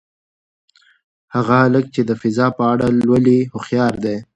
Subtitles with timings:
[1.35, 4.17] هغه هلک چې د فضا په اړه لولي هوښیار دی.